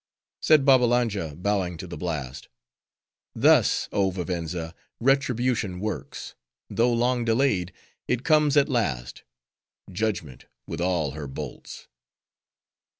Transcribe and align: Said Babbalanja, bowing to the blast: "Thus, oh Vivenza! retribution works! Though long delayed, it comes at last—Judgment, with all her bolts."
Said 0.41 0.65
Babbalanja, 0.65 1.35
bowing 1.35 1.77
to 1.77 1.85
the 1.85 1.95
blast: 1.95 2.47
"Thus, 3.35 3.87
oh 3.91 4.09
Vivenza! 4.09 4.73
retribution 4.99 5.79
works! 5.79 6.33
Though 6.71 6.91
long 6.91 7.23
delayed, 7.23 7.71
it 8.07 8.23
comes 8.23 8.57
at 8.57 8.67
last—Judgment, 8.67 10.45
with 10.65 10.81
all 10.81 11.11
her 11.11 11.27
bolts." 11.27 11.87